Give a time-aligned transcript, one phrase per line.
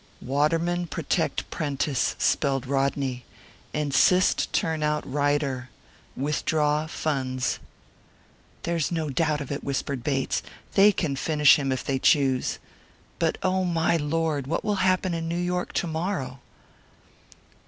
[0.23, 3.23] "Waterman protect Prentice," spelled Rodney.
[3.71, 5.69] "Insist turn out Ryder.
[6.17, 7.59] Withdraw funds."
[8.63, 10.41] "There's no doubt of it," whispered Bates;
[10.73, 12.57] "they can finish him if they choose.
[13.19, 16.39] But oh, my Lord, what will happen in New York to morrow!'